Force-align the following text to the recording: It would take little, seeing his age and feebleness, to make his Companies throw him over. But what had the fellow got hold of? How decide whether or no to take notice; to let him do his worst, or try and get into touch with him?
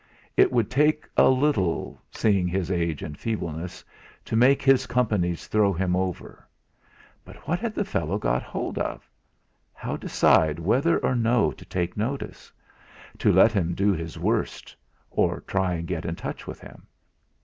It 0.35 0.51
would 0.51 0.71
take 0.71 1.07
little, 1.15 2.01
seeing 2.09 2.47
his 2.47 2.71
age 2.71 3.03
and 3.03 3.15
feebleness, 3.15 3.85
to 4.25 4.35
make 4.35 4.63
his 4.63 4.87
Companies 4.87 5.45
throw 5.45 5.71
him 5.71 5.95
over. 5.95 6.43
But 7.23 7.35
what 7.47 7.59
had 7.59 7.75
the 7.75 7.85
fellow 7.85 8.17
got 8.17 8.41
hold 8.41 8.79
of? 8.79 9.07
How 9.75 9.97
decide 9.97 10.57
whether 10.57 10.97
or 10.97 11.13
no 11.13 11.51
to 11.51 11.65
take 11.65 11.95
notice; 11.95 12.51
to 13.19 13.31
let 13.31 13.51
him 13.51 13.75
do 13.75 13.91
his 13.93 14.17
worst, 14.17 14.75
or 15.11 15.41
try 15.41 15.75
and 15.75 15.87
get 15.87 16.03
into 16.03 16.23
touch 16.23 16.47
with 16.47 16.61
him? 16.61 16.87